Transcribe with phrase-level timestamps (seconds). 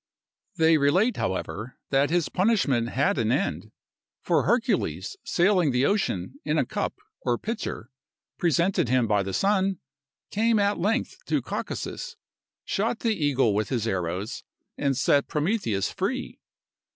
[0.55, 3.71] They relate, however, that his punishment had an end;
[4.23, 7.91] for Hercules sailing the ocean, in a cup, or pitcher,
[8.39, 9.77] presented him by the Sun,
[10.31, 12.15] came at length to Caucasus,
[12.65, 14.43] shot the eagle with his arrows,
[14.75, 16.39] and set Prometheus free.